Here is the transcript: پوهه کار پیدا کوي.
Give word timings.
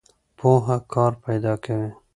پوهه 0.37 0.77
کار 0.93 1.11
پیدا 1.25 1.53
کوي. 1.63 1.89